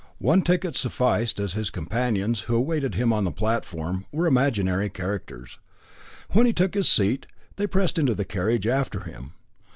[0.17, 5.59] One ticket sufficed, as his companions, who awaited him on the platform, were imaginary characters.
[6.31, 7.27] When he took his seat,
[7.57, 9.33] they pressed into the carriage after him.